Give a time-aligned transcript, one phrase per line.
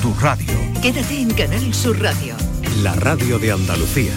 [0.00, 0.54] tu radio.
[0.80, 2.34] Quédate en Canal Sur Radio.
[2.82, 4.12] La radio de Andalucía.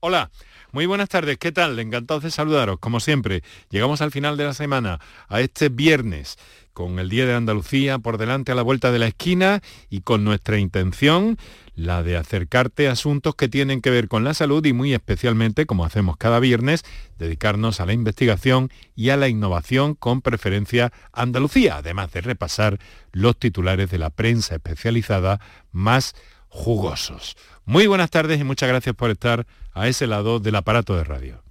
[0.00, 0.30] Hola.
[0.72, 1.80] Muy buenas tardes, ¿qué tal?
[1.80, 3.42] Encantados de saludaros, como siempre.
[3.70, 6.38] Llegamos al final de la semana, a este viernes,
[6.72, 10.24] con el Día de Andalucía por delante a la vuelta de la esquina y con
[10.24, 11.36] nuestra intención,
[11.74, 15.66] la de acercarte a asuntos que tienen que ver con la salud y muy especialmente,
[15.66, 16.84] como hacemos cada viernes,
[17.18, 22.78] dedicarnos a la investigación y a la innovación con preferencia Andalucía, además de repasar
[23.12, 25.40] los titulares de la prensa especializada
[25.72, 26.14] más
[26.48, 27.36] jugosos.
[27.64, 31.42] Muy buenas tardes y muchas gracias por estar a ese lado del aparato de radio.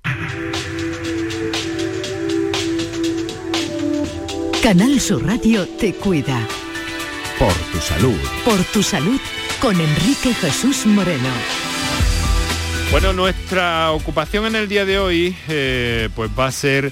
[4.64, 6.46] Canal Sur Radio te cuida.
[7.38, 8.18] Por tu salud.
[8.44, 9.20] Por tu salud
[9.62, 11.30] con Enrique Jesús Moreno.
[12.92, 16.92] Bueno, nuestra ocupación en el día de hoy eh, pues va a ser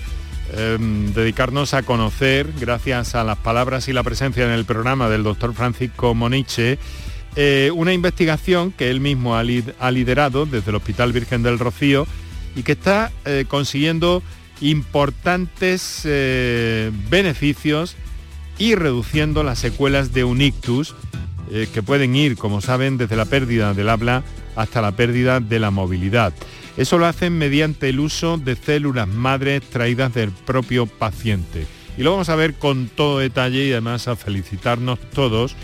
[0.55, 5.23] em, dedicarnos a conocer, gracias a las palabras y la presencia en el programa del
[5.23, 6.79] doctor Francisco Moniche,
[7.35, 12.07] eh, una investigación que él mismo ha, liderado desde el Hospital Virgen del Rocío
[12.55, 14.23] y que está eh, consiguiendo
[14.61, 16.01] importantes
[17.09, 17.95] beneficios
[18.57, 20.95] y reduciendo las secuelas de un ictus
[21.49, 24.23] eh, que pueden ir, como saben, desde la pérdida del habla
[24.55, 26.33] hasta la pérdida de la movilidad.
[26.75, 31.65] Eso lo hacen mediante el uso de células madres traídas del propio paciente.
[31.97, 35.55] Y lo vamos a ver con todo detalle y además a felicitarnos todos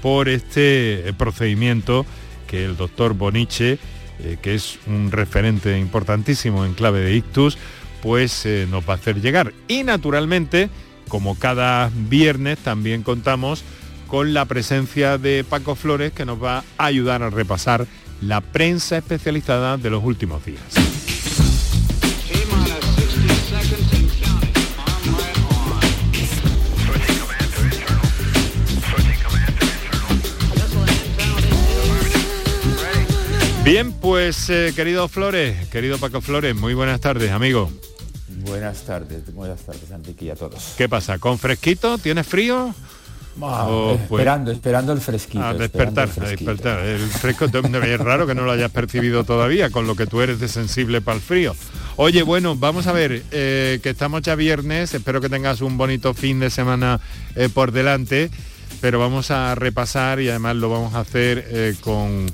[0.00, 2.06] por este eh, procedimiento
[2.46, 3.78] que el doctor Boniche,
[4.20, 7.58] eh, que es un referente importantísimo en clave de ictus,
[8.02, 9.54] pues nos va a hacer llegar.
[9.68, 10.68] Y naturalmente,
[11.08, 13.64] como cada viernes, también contamos
[14.08, 17.86] con la presencia de Paco Flores que nos va a ayudar a repasar
[18.20, 20.60] la prensa especializada de los últimos días.
[33.64, 37.70] Bien, pues eh, querido Flores, querido Paco Flores, muy buenas tardes, amigo.
[38.44, 40.74] Buenas tardes, buenas tardes, Enrique y a todos.
[40.76, 41.18] ¿Qué pasa?
[41.18, 41.98] ¿Con fresquito?
[41.98, 42.74] ¿Tienes frío?
[43.40, 44.20] Oh, pues.
[44.20, 45.44] esperando, esperando el fresquito.
[45.44, 46.78] A despertar, el a despertar.
[46.80, 50.38] El fresco es raro que no lo hayas percibido todavía, con lo que tú eres
[50.38, 51.54] de sensible para el frío.
[51.96, 56.12] Oye, bueno, vamos a ver, eh, que estamos ya viernes, espero que tengas un bonito
[56.14, 57.00] fin de semana
[57.34, 58.30] eh, por delante,
[58.80, 62.26] pero vamos a repasar y además lo vamos a hacer eh, con,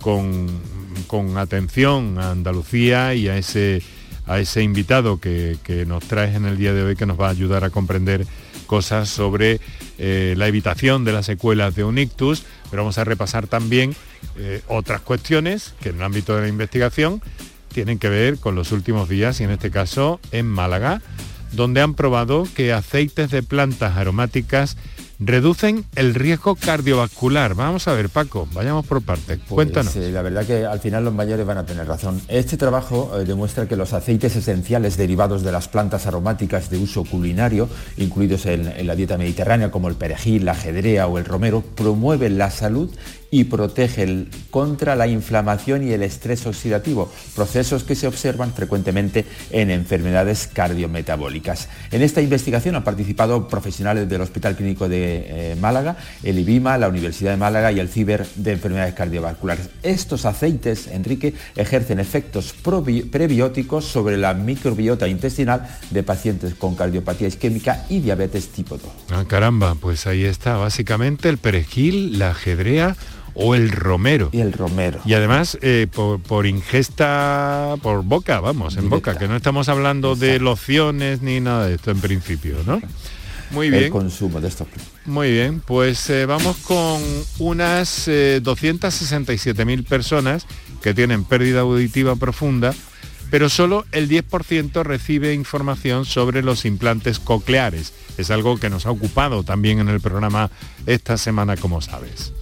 [0.00, 0.48] con,
[1.06, 3.82] con, atención a Andalucía y a ese,
[4.26, 7.28] a ese invitado que, que nos traes en el día de hoy que nos va
[7.28, 8.26] a ayudar a comprender
[8.72, 9.60] cosas sobre
[9.98, 13.94] eh, la evitación de las secuelas de un ictus, pero vamos a repasar también
[14.36, 17.20] eh, otras cuestiones que en el ámbito de la investigación
[17.68, 21.02] tienen que ver con los últimos días y en este caso en Málaga,
[21.52, 24.76] donde han probado que aceites de plantas aromáticas
[25.24, 27.54] reducen el riesgo cardiovascular.
[27.54, 29.38] Vamos a ver, Paco, vayamos por partes.
[29.38, 29.94] Pues, Cuéntanos.
[29.96, 32.20] Eh, la verdad que al final los mayores van a tener razón.
[32.28, 37.04] Este trabajo eh, demuestra que los aceites esenciales derivados de las plantas aromáticas de uso
[37.04, 42.38] culinario, incluidos en, la dieta mediterránea como el perejil, la ajedrea o el romero, promueven
[42.38, 42.90] la salud
[43.32, 49.70] y protege contra la inflamación y el estrés oxidativo, procesos que se observan frecuentemente en
[49.70, 51.70] enfermedades cardiometabólicas.
[51.90, 56.88] En esta investigación han participado profesionales del Hospital Clínico de eh, Málaga, el IBIMA, la
[56.88, 59.70] Universidad de Málaga y el CIBER de Enfermedades Cardiovasculares.
[59.82, 67.86] Estos aceites, Enrique, ejercen efectos prebióticos sobre la microbiota intestinal de pacientes con cardiopatía isquémica
[67.88, 68.86] y diabetes tipo 2.
[69.10, 72.94] Ah, caramba, pues ahí está, básicamente el perejil, la ajedrea,
[73.34, 74.30] o el romero.
[74.32, 75.00] Y el romero.
[75.04, 80.38] Y además eh, por, ingesta por boca, vamos, en boca, que no estamos hablando de
[80.38, 82.80] lociones ni nada de esto en principio, ¿no?
[83.50, 83.84] Muy bien.
[83.84, 84.66] El consumo de estos.
[85.04, 87.02] Muy bien, pues eh, vamos con
[87.38, 90.46] unas 267.000 eh, personas
[90.82, 92.74] que tienen pérdida auditiva profunda,
[93.30, 97.92] pero solo el 10% recibe información sobre los implantes cocleares.
[98.16, 100.50] Es algo que nos ha ocupado también en el programa
[100.86, 102.32] esta semana, como sabes.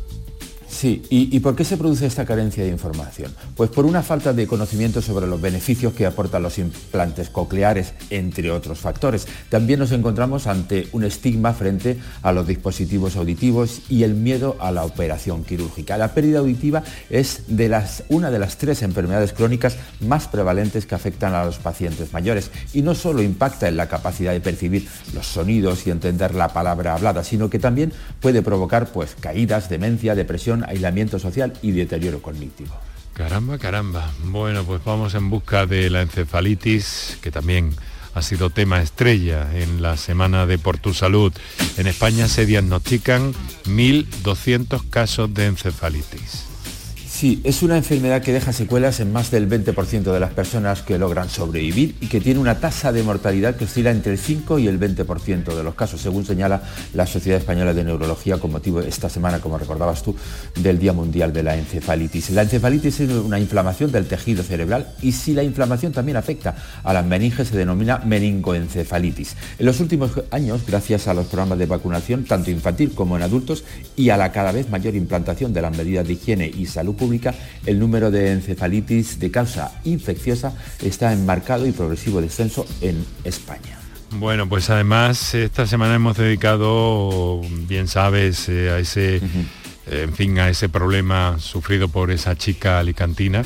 [0.81, 3.35] Sí, ¿Y, por qué se produce esta carencia de información?
[3.55, 8.51] Pues por una falta de conocimiento sobre los beneficios que aportan los implantes cocleares, entre
[8.51, 9.27] otros factores.
[9.51, 14.73] También nos encontramos ante un estigma frente a los dispositivos auditivos y el miedo a
[14.73, 15.99] la operación quirúrgica.
[15.99, 20.95] La pérdida auditiva es de las, una de las tres enfermedades crónicas más prevalentes que
[20.95, 25.27] afectan a los pacientes mayores y no solo impacta en la capacidad de percibir los
[25.27, 30.65] sonidos y entender la palabra hablada, sino que también puede provocar pues, caídas, demencia, depresión,
[30.71, 32.75] aislamiento social y deterioro cognitivo.
[33.13, 34.11] Caramba, caramba.
[34.25, 37.75] Bueno, pues vamos en busca de la encefalitis, que también
[38.15, 41.33] ha sido tema estrella en la semana de Por tu Salud.
[41.77, 43.35] En España se diagnostican
[43.67, 46.50] 1.200 casos de encefalitis.
[47.21, 50.99] Sí, es una enfermedad que deja secuelas en más del 20% de las personas que
[50.99, 54.69] logran sobrevivir y que tiene una tasa de mortalidad que oscila entre el 5 y
[54.69, 56.63] el 20% de los casos, según señala
[56.95, 60.17] la Sociedad Española de Neurología con motivo esta semana, como recordabas tú,
[60.63, 62.31] del Día Mundial de la Encefalitis.
[62.31, 66.95] La encefalitis es una inflamación del tejido cerebral y si la inflamación también afecta a
[66.95, 69.37] las meninges se denomina meningoencefalitis.
[69.59, 73.63] En los últimos años, gracias a los programas de vacunación, tanto infantil como en adultos,
[73.95, 77.10] y a la cada vez mayor implantación de las medidas de higiene y salud pública,
[77.67, 83.79] el número de encefalitis de causa infecciosa está en marcado y progresivo descenso en España.
[84.13, 89.21] Bueno, pues además esta semana hemos dedicado, bien sabes, eh, a ese,
[89.87, 93.45] en fin, a ese problema sufrido por esa chica alicantina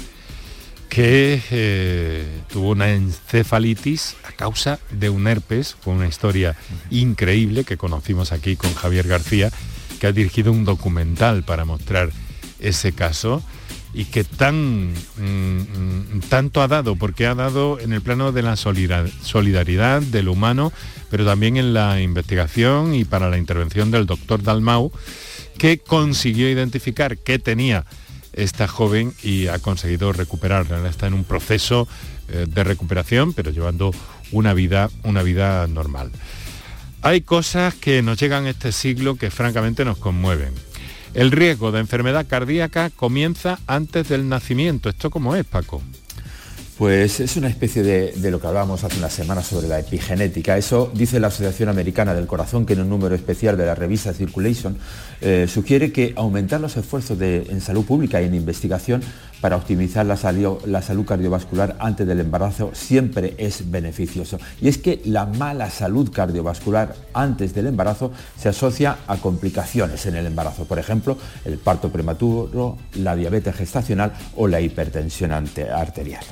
[0.94, 5.76] que eh, tuvo una encefalitis a causa de un herpes.
[5.80, 6.54] Fue una historia
[6.88, 9.50] increíble que conocimos aquí con Javier García,
[9.98, 12.10] que ha dirigido un documental para mostrar
[12.60, 13.42] ese caso
[13.94, 18.56] y que tan mm, tanto ha dado, porque ha dado en el plano de la
[18.56, 20.72] solidaridad, de lo humano,
[21.10, 24.90] pero también en la investigación y para la intervención del doctor Dalmau,
[25.58, 27.86] que consiguió identificar qué tenía
[28.32, 30.88] esta joven y ha conseguido recuperarla.
[30.88, 31.86] Está en un proceso
[32.28, 33.92] eh, de recuperación, pero llevando
[34.32, 36.10] una vida, una vida normal.
[37.02, 40.52] Hay cosas que nos llegan este siglo que francamente nos conmueven
[41.14, 44.88] el riesgo de enfermedad cardíaca comienza antes del nacimiento.
[44.88, 45.80] ¿Esto cómo es, Paco?
[46.78, 50.56] Pues es una especie de, lo que hablábamos hace unas semanas sobre la epigenética.
[50.56, 54.12] Eso dice la Asociación Americana del Corazón, que en un número especial de la revista
[54.12, 54.76] Circulation
[55.20, 59.02] eh, sugiere que aumentar los esfuerzos en salud pública y en investigación
[59.40, 60.18] para optimizar la,
[60.66, 64.40] la salud cardiovascular antes del embarazo siempre es beneficioso.
[64.60, 70.16] Y es que la mala salud cardiovascular antes del embarazo se asocia a complicaciones en
[70.16, 76.24] el embarazo, por ejemplo, el parto prematuro, la diabetes gestacional o la hipertensión arterial.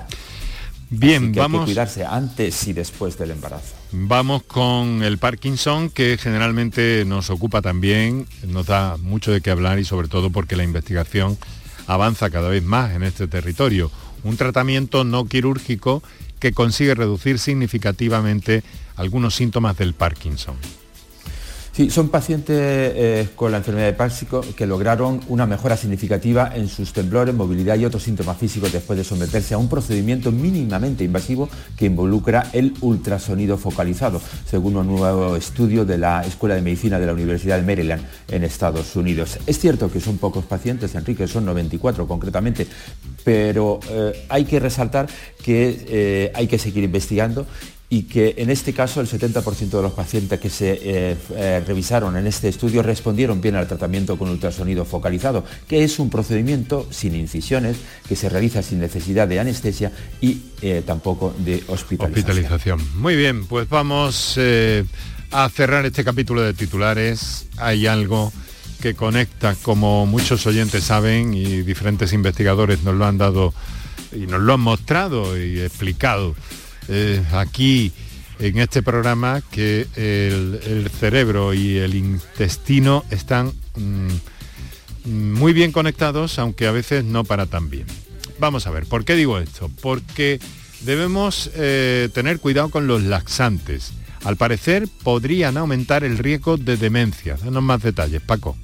[0.94, 1.61] Bien, vamos.
[1.61, 3.75] Hay que cuidarse antes y después del embarazo.
[3.93, 9.79] Vamos con el Parkinson, que generalmente nos ocupa también, nos da mucho de qué hablar
[9.79, 11.39] y sobre todo porque la investigación
[11.87, 13.91] avanza cada vez más en este territorio.
[14.23, 16.03] Un tratamiento no quirúrgico
[16.39, 18.62] que consigue reducir significativamente
[18.94, 20.56] algunos síntomas del Parkinson.
[21.73, 26.69] Sí, son pacientes eh, con la enfermedad de Parkinson que lograron una mejora significativa en
[26.69, 31.49] sus temblores, movilidad y otros síntomas físicos después de someterse a un procedimiento mínimamente invasivo
[31.75, 37.07] que involucra el ultrasonido focalizado, según un nuevo estudio de la Escuela de Medicina de
[37.07, 39.39] la Universidad de Maryland en Estados Unidos.
[39.47, 42.67] Es cierto que son pocos pacientes, Enrique, son 94 concretamente,
[43.25, 45.07] pero eh, hay que resaltar
[45.43, 47.47] que eh, hay que seguir investigando
[47.93, 52.17] y que en este caso el 70% de los pacientes que se eh, eh, revisaron
[52.17, 57.15] en este estudio respondieron bien al tratamiento con ultrasonido focalizado, que es un procedimiento sin
[57.15, 57.77] incisiones,
[58.09, 59.93] que se realiza sin necesidad de anestesia
[60.23, 62.31] y eh, tampoco de hospitalización.
[62.31, 62.99] hospitalización.
[62.99, 64.41] Muy bien, pues vamos
[65.31, 67.47] a cerrar este capítulo de titulares.
[67.59, 68.33] Hay algo
[68.81, 73.53] que conecta, como muchos oyentes saben y diferentes investigadores nos lo han dado
[74.12, 76.35] y nos lo han mostrado y explicado
[76.88, 77.93] eh, aquí
[78.38, 84.08] en este programa que el, cerebro y el intestino están mm,
[85.05, 87.86] muy bien conectados, aunque a veces no para tan bien.
[88.39, 89.70] Vamos a ver, ¿por qué digo esto?
[89.81, 90.41] Porque
[90.81, 93.93] debemos eh, tener cuidado con los laxantes.
[94.24, 97.36] Al parecer podrían aumentar el riesgo de demencia.
[97.36, 98.56] Danos más detalles, Paco.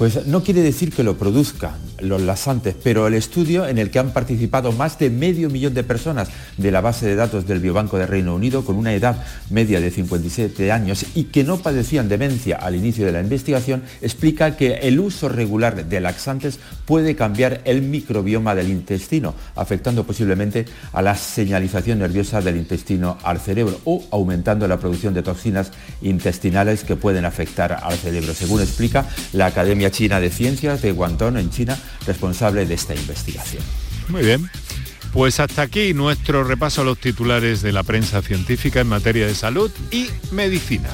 [0.00, 3.98] Pues no quiere decir que lo produzcan los laxantes, pero el estudio en el que
[3.98, 7.98] han participado más de medio millón de personas de la base de datos del Biobanco
[7.98, 12.56] de Reino Unido con una edad media de 57 años y que no padecían demencia
[12.56, 17.82] al inicio de la investigación, explica que el uso regular de laxantes puede cambiar el
[17.82, 20.64] microbioma del intestino, afectando posiblemente
[20.94, 26.84] a la señalización nerviosa del intestino al cerebro o aumentando la producción de toxinas intestinales
[26.84, 31.50] que pueden afectar al cerebro, según explica la Academia China de Ciencias de Guangdong en
[31.50, 33.62] China, responsable de esta investigación.
[34.08, 34.50] Muy bien.
[35.12, 39.34] Pues hasta aquí nuestro repaso a los titulares de la prensa científica en materia de
[39.34, 40.88] salud y medicina.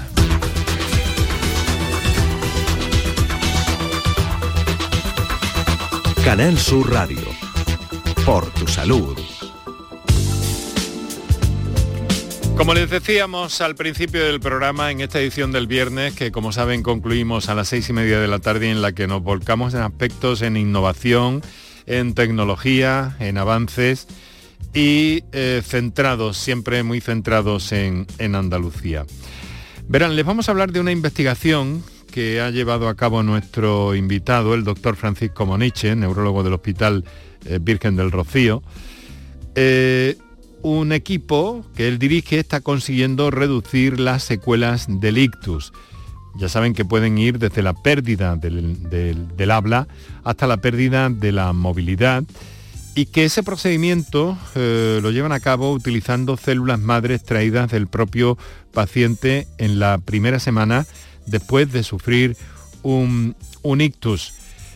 [6.25, 7.21] Canal Sur Radio.
[8.25, 9.17] Por tu salud.
[12.57, 16.83] Como les decíamos al principio del programa, en esta edición del viernes, que como saben
[16.83, 19.83] concluimos a las seis y media de la tarde, en la que nos volcamos en
[19.83, 21.43] aspectos en innovación,
[21.85, 24.09] en tecnología, en avances
[24.73, 29.05] y eh, centrados, siempre muy centrados en, en Andalucía.
[29.87, 34.55] Verán, les vamos a hablar de una investigación que ha llevado a cabo nuestro invitado,
[34.55, 37.05] el doctor Francisco Moniche, neurólogo del Hospital
[37.45, 38.63] eh, Virgen del Rocío.
[39.55, 40.17] Eh,
[40.66, 45.73] un equipo que él dirige está consiguiendo reducir las secuelas del ictus.
[46.35, 49.87] Ya saben que pueden ir desde la pérdida del, habla
[50.25, 52.25] hasta la pérdida de la movilidad
[52.96, 58.37] y que ese procedimiento eh, lo llevan a cabo utilizando células madres traídas del propio
[58.73, 60.85] paciente en la primera semana
[61.26, 62.37] después de sufrir
[62.82, 64.35] un, ictus.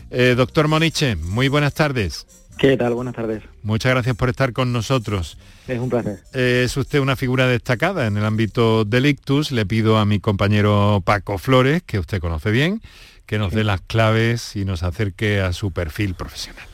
[0.09, 2.25] Eh, doctor Moniche, muy buenas tardes.
[2.61, 2.93] ¿Qué tal?
[2.93, 3.41] Buenas tardes.
[3.63, 5.35] Muchas gracias por estar con nosotros.
[5.67, 6.19] Es un placer.
[6.31, 9.51] Es usted una figura destacada en el ámbito del ictus.
[9.51, 12.79] Le pido a mi compañero Paco Flores, que usted conoce bien,
[13.25, 16.70] que nos dé las claves y nos acerque a su perfil profesional.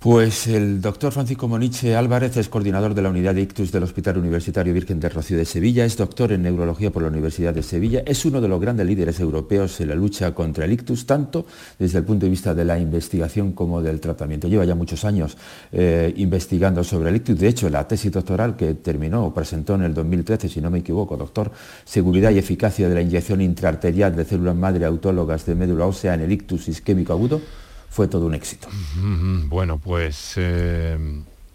[0.00, 4.16] Pues el doctor Francisco Moniche Álvarez es coordinador de la unidad de ictus del Hospital
[4.16, 8.02] Universitario Virgen de Rocío de Sevilla, es doctor en neurología por la Universidad de Sevilla,
[8.06, 11.44] es uno de los grandes líderes europeos en la lucha contra el ictus, tanto
[11.78, 14.48] desde el punto de vista de la investigación como del tratamiento.
[14.48, 15.36] Lleva ya muchos años
[15.70, 19.82] eh, investigando sobre el ictus, de hecho la tesis doctoral que terminó o presentó en
[19.82, 21.52] el 2013, si no me equivoco, doctor,
[21.84, 26.22] seguridad y eficacia de la inyección intraarterial de células madre autólogas de médula ósea en
[26.22, 27.42] el ictus isquémico agudo,
[27.90, 28.68] fue todo un éxito.
[28.96, 30.96] Bueno, pues eh,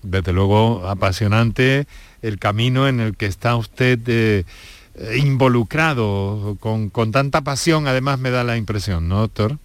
[0.04, 1.88] desde luego apasionante
[2.22, 4.44] el camino en el que está usted eh,
[5.18, 9.58] involucrado con, tanta pasión, además me da la impresión, ¿no, doctor?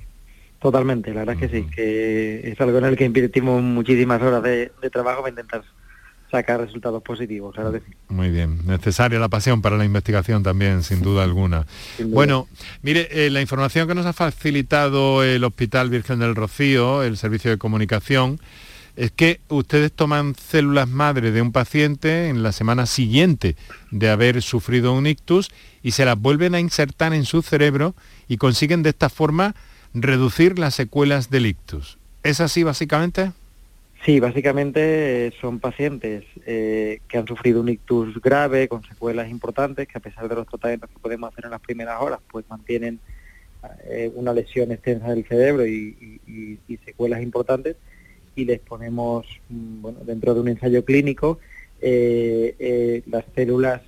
[0.60, 4.42] Totalmente, la verdad es que sí, que es algo en el que invertimos muchísimas horas
[4.42, 5.64] de, de trabajo para intentar
[6.30, 7.56] sacar resultados positivos,
[8.08, 11.66] Muy bien, necesaria la pasión para la investigación también, sin duda alguna.
[12.04, 12.48] Bueno,
[12.82, 17.50] mire, eh, la información que nos ha facilitado el Hospital Virgen del Rocío, el Servicio
[17.50, 18.40] de Comunicación,
[18.96, 23.56] es que ustedes toman células madre de un paciente en la semana siguiente
[23.90, 25.50] de haber sufrido un ictus
[25.82, 27.94] y se las vuelven a insertar en su cerebro
[28.28, 29.54] y consiguen de esta forma
[29.94, 31.98] reducir las secuelas del ictus.
[32.22, 33.32] ¿Es así básicamente?
[34.04, 39.86] Sí, básicamente eh, son pacientes eh, que han sufrido un ictus grave con secuelas importantes
[39.86, 42.98] que a pesar de los tratamientos que podemos hacer en las primeras horas, pues mantienen
[43.84, 46.18] eh, una lesión extensa del cerebro y,
[46.86, 47.76] secuelas importantes
[48.34, 51.38] y les ponemos, mm, bueno, dentro de un ensayo clínico,
[51.82, 53.82] las células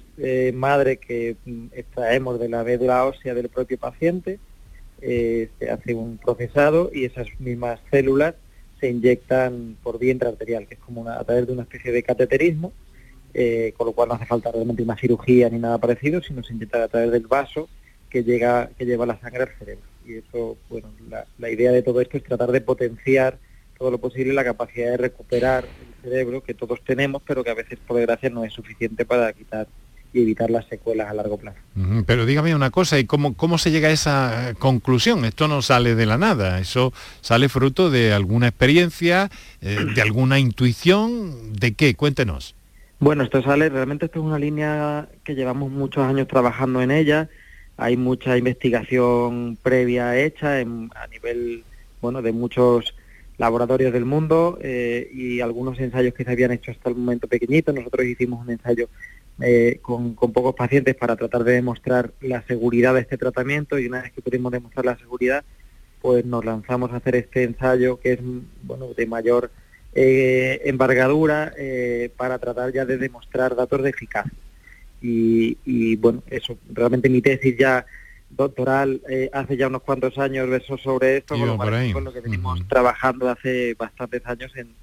[0.53, 4.39] madre que mm, extraemos de la médula ósea del propio paciente,
[5.01, 8.35] se hace un procesado y esas mismas células
[8.83, 12.73] se inyectan por vía intraarterial, que es como a través de una especie de cateterismo,
[13.33, 16.53] eh, con lo cual no hace falta realmente una cirugía ni nada parecido, sino se
[16.53, 17.69] inyecta a través del vaso
[18.11, 19.85] que llega que lleva la sangre al cerebro.
[20.05, 20.89] Y eso, bueno,
[21.39, 23.39] la, idea de todo esto es tratar de potenciar
[23.79, 27.55] todo lo posible la capacidad de recuperar el cerebro que todos tenemos, pero que a
[27.55, 29.69] veces, por desgracia, no es suficiente para quitar
[30.13, 31.59] y evitar las secuelas a largo plazo.
[32.07, 35.25] Pero dígame una cosa, ¿y cómo, cómo se llega a esa conclusión?
[35.25, 40.39] Esto no sale de la nada, eso sale fruto de alguna experiencia, eh, de alguna
[40.39, 41.95] intuición, ¿de qué?
[41.95, 42.55] Cuéntenos.
[42.99, 47.29] Bueno, esto sale, realmente esto es una línea que llevamos muchos años trabajando en ella,
[47.77, 51.65] hay mucha investigación previa hecha a nivel,
[52.01, 52.95] bueno, de muchos
[53.39, 57.75] laboratorios del mundo eh, y algunos ensayos que se habían hecho hasta el momento pequeñitos.
[57.75, 58.89] Nosotros hicimos un ensayo
[59.41, 64.03] eh, con, pocos pacientes para tratar de demostrar la seguridad de este tratamiento y una
[64.03, 65.45] vez que pudimos demostrar la seguridad,
[66.01, 68.21] pues nos lanzamos a hacer este ensayo que es
[68.63, 69.51] bueno de mayor
[69.95, 74.33] eh, embargadura eh, para tratar ya de demostrar datos de eficacia.
[75.01, 77.85] Y, y bueno, eso, realmente mi tesis ya
[78.37, 83.29] doctoral eh, hace ya unos cuantos años verso sobre esto, con lo, que venimos trabajando
[83.29, 84.75] hace bastantes años en,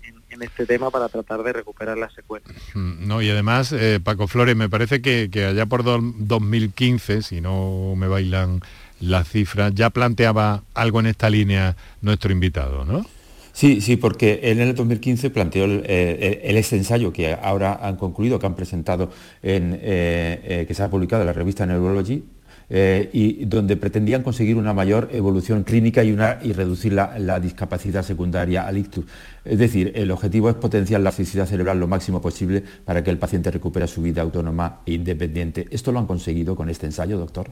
[0.41, 2.47] este tema para tratar de recuperar las secuelas.
[2.73, 8.07] No, y además, eh, Paco Flores, me parece que, allá por 2015, si no me
[8.07, 8.61] bailan
[9.01, 13.05] las cifras, ya planteaba algo en esta línea nuestro invitado, ¿no?
[13.51, 18.39] Sí, sí, porque en el 2015 planteó el, eh, este ensayo que ahora han concluido,
[18.39, 19.11] que han presentado,
[19.43, 22.23] en, que se ha publicado en la revista Neurology,
[22.69, 28.03] eh, y donde pretendían conseguir una mayor evolución clínica y, una, y reducir la, discapacidad
[28.03, 29.05] secundaria al ictus.
[29.43, 33.17] Es decir, el objetivo es potenciar la felicidad cerebral lo máximo posible para que el
[33.17, 35.67] paciente recupere su vida autónoma e independiente.
[35.71, 37.49] ¿Esto lo han conseguido con este ensayo, doctor?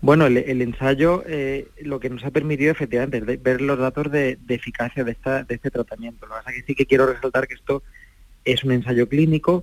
[0.00, 4.36] Bueno, el, ensayo eh, lo que nos ha permitido efectivamente es ver los datos de,
[4.48, 6.26] eficacia de, esta, de este tratamiento.
[6.26, 7.84] Lo que pasa es que sí que quiero resaltar que esto
[8.44, 9.62] es un ensayo clínico,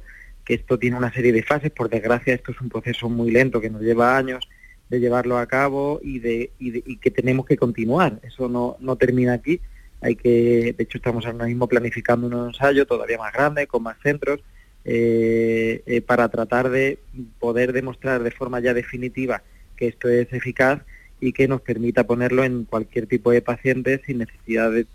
[0.53, 3.69] esto tiene una serie de fases, por desgracia esto es un proceso muy lento que
[3.69, 4.47] nos lleva años
[4.89, 8.19] de llevarlo a cabo y, de, y, que tenemos que continuar.
[8.23, 9.61] Eso no, no termina aquí,
[10.01, 13.97] hay que, de hecho estamos ahora mismo planificando un ensayo todavía más grande, con más
[14.01, 14.39] centros,
[14.85, 16.99] eh, eh, para tratar de
[17.39, 19.43] poder demostrar de forma ya definitiva
[19.75, 20.81] que esto es eficaz
[21.21, 24.85] y que nos permita ponerlo en cualquier tipo de paciente sin necesidad de,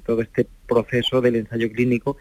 [0.00, 2.16] todo este proceso del ensayo clínico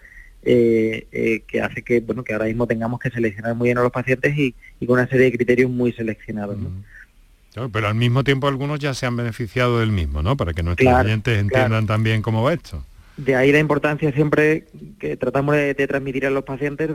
[0.46, 3.92] eh, que hace que bueno que ahora mismo tengamos que seleccionar muy bien a los
[3.92, 4.54] pacientes y,
[4.86, 6.58] con una serie de criterios muy seleccionados.
[6.58, 7.70] Mm.
[7.72, 10.36] pero al mismo tiempo algunos ya se han beneficiado del mismo, ¿no?
[10.36, 12.84] Para que nuestros clientes entiendan también cómo va esto
[13.18, 14.66] de ahí la importancia siempre
[15.00, 16.94] que tratamos de, transmitir a los pacientes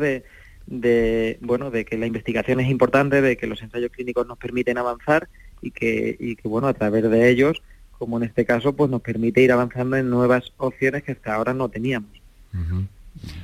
[0.66, 4.78] de, bueno de que la investigación es importante, de que los ensayos clínicos nos permiten
[4.78, 5.28] avanzar
[5.62, 7.62] y que, y que bueno a través de ellos,
[7.98, 11.54] como en este caso, pues nos permite ir avanzando en nuevas opciones que hasta ahora
[11.54, 12.10] no teníamos.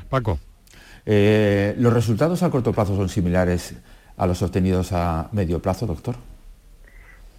[0.09, 0.39] Paco.
[1.07, 3.75] Eh, ¿Los resultados a corto plazo son similares
[4.17, 6.17] a los obtenidos a medio plazo, doctor?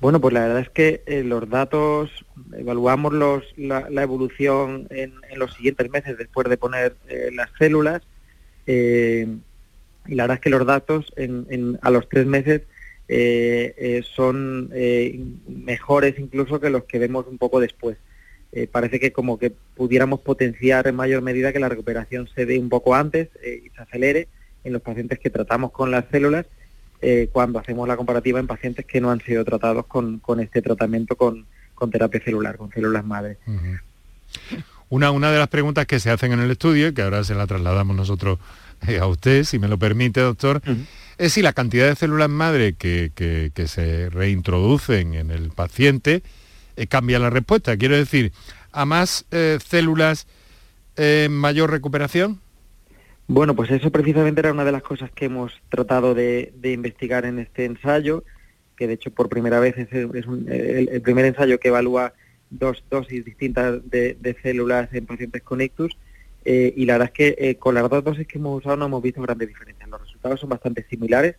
[0.02, 2.26] Bueno, pues la verdad es que eh, los datos,
[2.56, 8.02] evaluamos los, la, evolución en, los siguientes meses después de poner eh, las células
[8.68, 9.28] eh,
[10.06, 11.14] y la verdad es que los datos
[11.82, 12.64] a los tres meses
[14.16, 14.70] son
[15.48, 17.98] mejores incluso que los que vemos un poco después.
[18.72, 22.70] Parece que como que pudiéramos potenciar en mayor medida que la recuperación se dé un
[22.70, 24.28] poco antes y se acelere
[24.64, 26.46] en los pacientes que tratamos con las células
[27.02, 31.16] eh, cuando hacemos la comparativa en pacientes que no han sido tratados con, este tratamiento
[31.16, 31.46] con,
[31.92, 33.38] terapia celular, con células madre.
[34.90, 37.46] Una, una de las preguntas que se hacen en el estudio, que ahora se la
[37.46, 38.40] trasladamos nosotros
[38.88, 40.62] eh, a usted, si me lo permite, doctor,
[41.20, 46.24] es si la cantidad de células madre que, se reintroducen en el paciente
[46.76, 47.78] eh, cambia la respuesta.
[47.78, 48.32] Quiero decir,
[48.72, 49.26] a más
[49.60, 50.28] células,
[51.30, 52.40] mayor recuperación.
[53.28, 57.40] Bueno, pues eso precisamente era una de las cosas que hemos tratado de, investigar en
[57.40, 58.24] este ensayo,
[58.78, 62.14] que de hecho por primera vez es, el, primer ensayo que evalúa
[62.52, 65.98] dos dosis distintas de, células en pacientes con ictus,
[66.44, 68.86] eh, y la verdad es que eh, con las dos dosis que hemos usado no
[68.86, 69.90] hemos visto grandes diferencias.
[69.90, 71.38] Los resultados son bastante similares.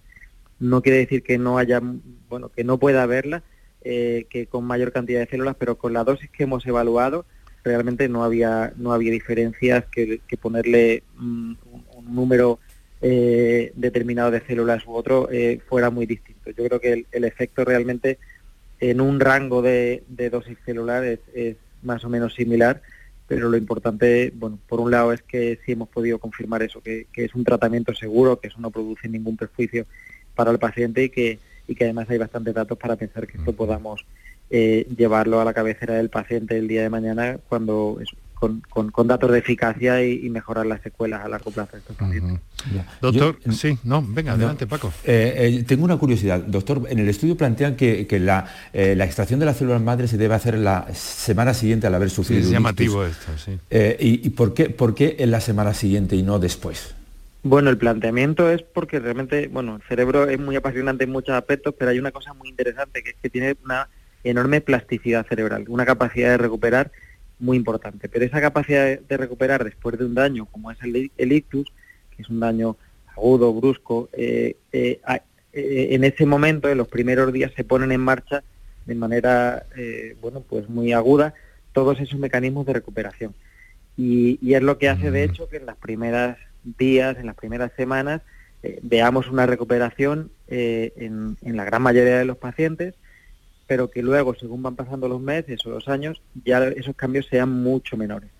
[0.58, 1.80] No quiere decir que no haya,
[2.28, 3.44] bueno, que no pueda haberla,
[3.88, 7.24] eh, que con mayor cantidad de células, pero con la dosis que hemos evaluado
[7.62, 11.54] realmente no había no había diferencias que, ponerle mm,
[11.94, 12.58] un, número
[13.00, 16.50] eh, determinado de células u otro eh, fuera muy distinto.
[16.50, 18.18] Yo creo que el, efecto realmente
[18.80, 22.82] en un rango de, dosis celular es, más o menos similar,
[23.28, 27.06] pero lo importante, bueno, por un lado es que sí hemos podido confirmar eso, que,
[27.14, 29.86] es un tratamiento seguro, que eso no produce ningún perjuicio
[30.34, 33.52] para el paciente y que, y que además hay bastantes datos para pensar que esto
[33.52, 34.04] podamos
[34.48, 37.98] eh, llevarlo a la cabecera del paciente el día de mañana cuando
[38.34, 42.38] con, con, datos de eficacia y, mejorar las secuelas a largo plazo de estos pacientes.
[43.00, 44.92] Doctor, sí, no, venga, adelante Paco.
[45.04, 49.46] Eh, eh, tengo una curiosidad, doctor, en el estudio plantean que, la, la, extracción de
[49.46, 52.42] las células madre se debe hacer la semana siguiente al haber sufrido.
[52.42, 53.58] es llamativo esto, sí.
[53.70, 56.94] y, por, qué, por qué en la semana siguiente y no después?
[57.48, 61.76] Bueno, el planteamiento es porque realmente, bueno, el cerebro es muy apasionante en muchos aspectos,
[61.78, 63.88] pero hay una cosa muy interesante que es que tiene una
[64.24, 66.90] enorme plasticidad cerebral, una capacidad de recuperar
[67.38, 68.08] muy importante.
[68.08, 71.68] Pero esa capacidad de recuperar después de un daño, como es el, ictus,
[72.16, 72.78] que es un daño
[73.14, 74.98] agudo, brusco, eh, eh,
[75.52, 78.42] eh, en ese momento, en los primeros días, se ponen en marcha
[78.86, 79.66] de manera,
[80.20, 81.32] bueno, pues muy aguda
[81.72, 83.36] todos esos mecanismos de recuperación.
[83.96, 85.30] Y, es lo que hace, de mm.
[85.30, 86.38] hecho, que en las primeras
[86.78, 88.22] días, en las primeras semanas,
[88.82, 92.94] veamos una recuperación en, en la gran mayoría de los pacientes,
[93.66, 97.50] pero que luego, según van pasando los meses o los años, ya esos cambios sean
[97.50, 98.30] mucho menores.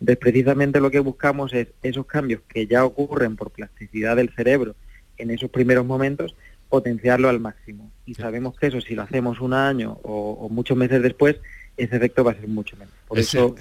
[0.00, 4.74] Entonces, precisamente lo que buscamos es esos cambios que ya ocurren por plasticidad del cerebro
[5.16, 6.34] en esos primeros momentos,
[6.68, 7.92] potenciarlo al máximo.
[8.04, 11.36] Y sabemos que eso, si lo hacemos un año o, muchos meses después,
[11.76, 12.92] ese efecto va a ser mucho menos.
[13.06, 13.54] Por ese, eso,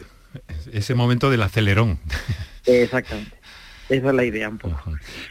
[0.74, 2.00] ese momento del acelerón.
[2.66, 3.38] Exactamente.
[3.92, 4.82] Esa es la idea un poco.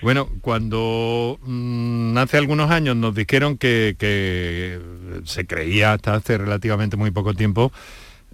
[0.02, 4.78] Bueno, cuando mm, hace algunos años nos dijeron que,
[5.24, 7.72] se creía hasta hace relativamente muy poco tiempo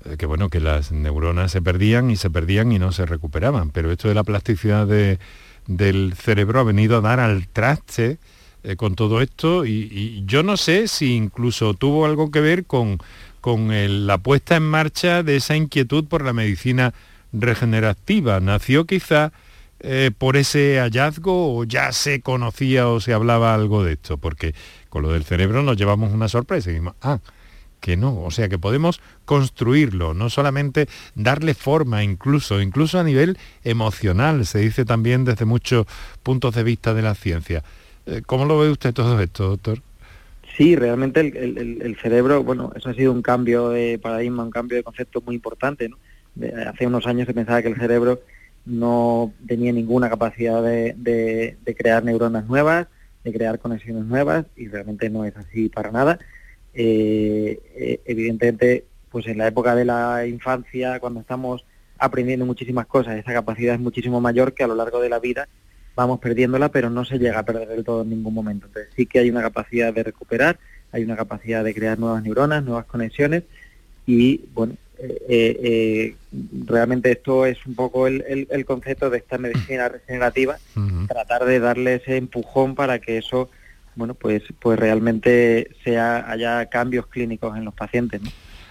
[0.05, 3.71] eh, que bueno que las neuronas se perdían y se perdían y no se recuperaban,
[3.71, 8.19] pero esto de la plasticidad del cerebro ha venido a dar al traste
[8.65, 12.99] eh, con todo esto y, yo no sé si incluso tuvo algo que ver con,
[13.41, 13.69] con
[14.09, 16.95] la puesta en marcha de esa inquietud por la medicina
[17.33, 18.41] regenerativa.
[18.41, 19.33] Nació quizá
[19.89, 24.19] eh, por ese hallazgo o ya se conocía o se hablaba algo de esto?
[24.19, 24.53] Porque
[24.89, 27.21] con lo del cerebro nos llevamos una sorpresa y dijimos, ah,
[27.81, 33.39] que no, o sea que podemos construirlo, no solamente darle forma incluso, incluso a nivel
[33.63, 35.87] emocional, se dice también desde muchos
[36.25, 37.63] puntos de vista de la ciencia.
[38.07, 39.79] Eh, ¿Cómo lo ve usted todo esto, doctor?
[40.57, 44.83] Sí, realmente el, cerebro, bueno, eso ha sido un cambio de paradigma, un cambio de
[44.83, 45.97] concepto muy importante, ¿no?
[46.69, 48.21] hace unos años se pensaba que el cerebro
[48.67, 52.89] no tenía ninguna capacidad de, crear neuronas nuevas,
[53.25, 56.19] de crear conexiones nuevas, y realmente no es así para nada.
[56.75, 61.65] Eh, eh, evidentemente, pues en la época de la infancia, cuando estamos
[61.99, 65.49] aprendiendo muchísimas cosas, esa capacidad es muchísimo mayor que a lo largo de la vida
[65.95, 68.67] vamos perdiéndola, pero no se llega a perder del todo en ningún momento.
[68.67, 70.59] Entonces sí que hay una capacidad de recuperar,
[70.93, 73.45] hay una capacidad de crear nuevas neuronas, nuevas conexiones,
[74.07, 76.17] y bueno, eh, eh,
[76.67, 80.59] realmente esto es un poco el, concepto de esta medicina regenerativa,
[81.09, 83.51] tratar de darle ese empujón para que eso,
[83.95, 88.21] bueno, pues, pues realmente sea haya cambios clínicos en los pacientes.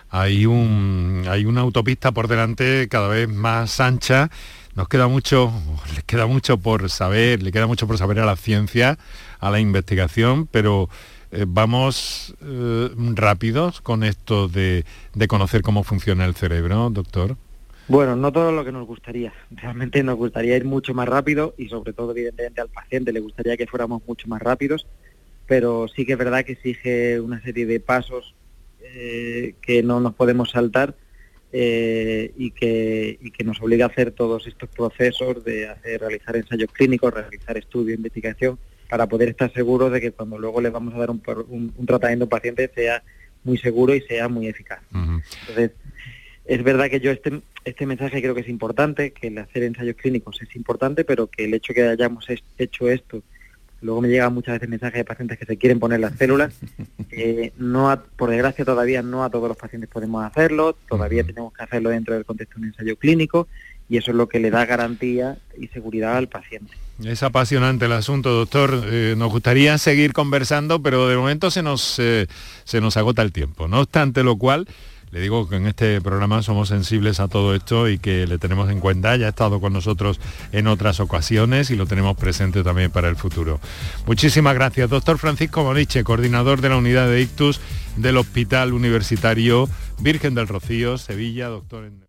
[0.09, 4.29] Hay un hay una autopista por delante cada vez más ancha.
[4.75, 5.51] Nos queda mucho,
[5.93, 8.97] les queda mucho por saber, le queda mucho por saber a la ciencia,
[9.39, 10.89] a la investigación, pero
[11.31, 14.85] eh, vamos eh, rápidos con esto de,
[15.27, 17.37] conocer cómo funciona el cerebro, doctor.
[17.87, 19.33] Bueno, no todo lo que nos gustaría.
[19.51, 23.57] Realmente nos gustaría ir mucho más rápido y sobre todo, evidentemente, al paciente le gustaría
[23.57, 24.87] que fuéramos mucho más rápidos,
[25.45, 28.33] pero sí que es verdad que exige una serie de pasos
[28.81, 30.95] eh, que no nos podemos saltar
[31.57, 37.13] y, que, y que nos obliga a hacer todos estos procesos de realizar ensayos clínicos,
[37.13, 41.09] realizar estudios, investigación, para poder estar seguros de que cuando luego le vamos a dar
[41.09, 41.21] un,
[41.77, 43.03] un, tratamiento a un paciente sea
[43.43, 44.79] muy seguro y sea muy eficaz.
[44.91, 45.71] Entonces,
[46.45, 49.95] es verdad que yo este, este mensaje creo que es importante, que el hacer ensayos
[49.95, 53.23] clínicos es importante, pero que el hecho que hayamos hecho esto,
[53.81, 56.59] luego me llegan muchas veces mensajes de pacientes que se quieren poner las células,
[57.11, 61.63] eh, no por desgracia todavía no a todos los pacientes podemos hacerlo, todavía tenemos que
[61.63, 63.47] hacerlo dentro del contexto de un ensayo clínico
[63.89, 66.73] y eso es lo que le da garantía y seguridad al paciente.
[67.03, 68.83] Es apasionante el asunto, doctor.
[68.85, 72.27] Eh, nos gustaría seguir conversando, pero de momento se nos, eh,
[72.63, 73.67] se nos agota el tiempo.
[73.67, 74.65] No obstante lo cual,
[75.11, 78.69] le digo que en este programa somos sensibles a todo esto y que le tenemos
[78.69, 79.15] en cuenta.
[79.17, 80.21] Ya ha estado con nosotros
[80.53, 83.59] en otras ocasiones y lo tenemos presente también para el futuro.
[84.05, 87.59] Muchísimas gracias, doctor Francisco Moniche, coordinador de la unidad de ictus
[87.97, 92.04] del Hospital Universitario Virgen del Rocío, Sevilla, doctor en...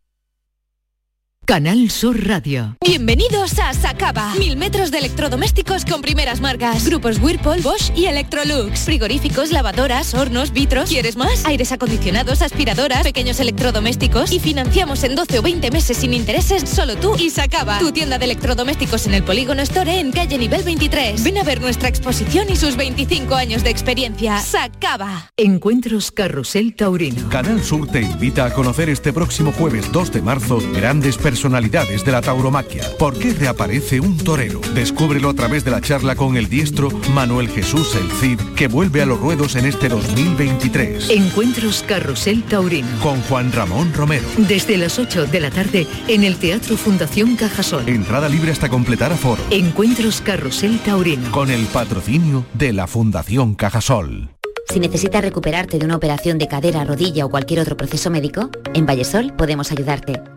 [1.46, 2.76] Canal Sur Radio.
[2.85, 4.35] Bienvenidos a Sacaba.
[4.35, 6.85] Mil metros de electrodomésticos con primeras marcas.
[6.85, 8.80] Grupos Whirlpool, Bosch y Electrolux.
[8.80, 10.88] Frigoríficos, lavadoras, hornos, vitros.
[10.88, 11.44] ¿Quieres más?
[11.44, 14.32] Aires acondicionados, aspiradoras, pequeños electrodomésticos.
[14.32, 17.78] Y financiamos en 12 o 20 meses sin intereses solo tú y Sacaba.
[17.78, 21.22] Tu tienda de electrodomésticos en el Polígono Store en calle nivel 23.
[21.22, 24.40] Ven a ver nuestra exposición y sus 25 años de experiencia.
[24.40, 25.30] Sacaba.
[25.37, 27.28] Encuentros Carrusel Taurino.
[27.28, 32.03] Canal Sur te invita a conocer este próximo jueves 2 de marzo grandes personas personalidades
[32.03, 32.83] de la tauromaquia.
[32.99, 34.59] ¿Por qué reaparece un torero?
[34.75, 39.03] Descúbrelo a través de la charla con el diestro Manuel Jesús El Cid, que vuelve
[39.03, 41.11] a los ruedos en este 2023.
[41.11, 42.88] Encuentros Carrusel Taurino.
[43.03, 44.25] Con Juan Ramón Romero.
[44.38, 47.87] Desde las 8 de la tarde en el Teatro Fundación Cajasol.
[47.87, 49.42] Entrada libre hasta completar aforo.
[49.51, 51.31] Encuentros Carrusel Taurino.
[51.33, 54.31] Con el patrocinio de la Fundación Cajasol.
[54.70, 58.87] Si necesitas recuperarte de una operación de cadera, rodilla o cualquier otro proceso médico, en
[58.87, 60.22] Vallesol podemos ayudarte.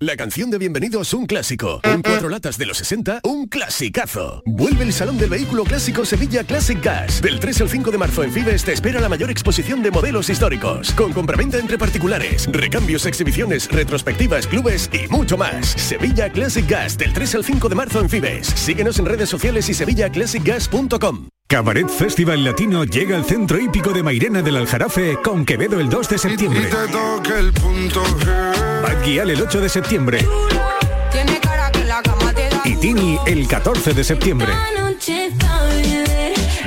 [0.00, 1.80] La canción de Bienvenidos un clásico.
[1.82, 4.44] En cuatro latas de los 60, un clasicazo.
[4.46, 7.20] Vuelve el Salón del Vehículo Clásico Sevilla Classic Gas.
[7.20, 10.30] Del 3 al 5 de marzo en Fibes te espera la mayor exposición de modelos
[10.30, 10.92] históricos.
[10.92, 15.66] Con compraventa entre particulares, recambios, exhibiciones, retrospectivas, clubes y mucho más.
[15.66, 18.46] Sevilla Classic Gas del 3 al 5 de marzo en Fibes.
[18.46, 21.26] Síguenos en redes sociales y sevillaclassicgas.com.
[21.48, 26.08] Cabaret Festival Latino llega al centro hípico de Mairena del Aljarafe con Quevedo el 2
[26.08, 26.68] de septiembre.
[29.16, 30.18] Bad el 8 de septiembre.
[32.66, 34.52] Y Tini el 14 de septiembre.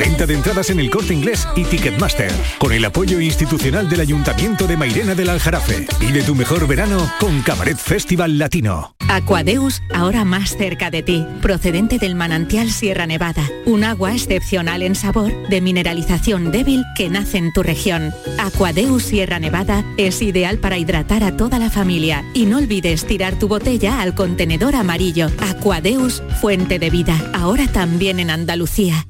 [0.01, 4.65] Venta de entradas en el corte inglés y Ticketmaster, con el apoyo institucional del Ayuntamiento
[4.65, 5.85] de Mairena del Aljarafe.
[5.99, 8.95] Y de tu mejor verano con Cabaret Festival Latino.
[9.09, 13.47] Aquadeus, ahora más cerca de ti, procedente del manantial Sierra Nevada.
[13.67, 18.11] Un agua excepcional en sabor, de mineralización débil que nace en tu región.
[18.39, 22.25] Aquadeus Sierra Nevada es ideal para hidratar a toda la familia.
[22.33, 25.27] Y no olvides tirar tu botella al contenedor amarillo.
[25.47, 29.05] Aquadeus, fuente de vida, ahora también en Andalucía.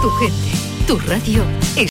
[0.00, 1.70] Tu gente, tu radio